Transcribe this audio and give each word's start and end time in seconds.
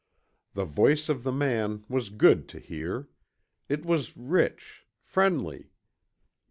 The 0.55 0.65
voice 0.65 1.09
of 1.09 1.21
the 1.21 1.31
man 1.31 1.83
was 1.87 2.09
good 2.09 2.47
to 2.49 2.59
hear. 2.59 3.07
It 3.69 3.85
was 3.85 4.17
rich, 4.17 4.83
friendly. 5.03 5.69